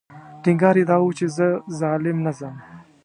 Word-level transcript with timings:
ټینګار 0.43 0.75
یې 0.79 0.85
دا 0.89 0.97
و 1.01 1.15
چې 1.17 1.25
زه 1.37 1.47
ظالم 1.79 2.17
نه 2.25 2.31
ځم. 2.39 2.55